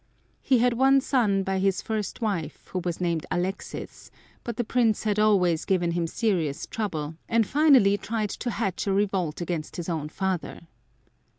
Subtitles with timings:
[0.41, 4.09] He had one son by his first wife, who was named Alexis,
[4.43, 8.93] but the Prince had always given him serious trouble and finally tried to hatch a
[8.93, 10.61] revolt against his own father.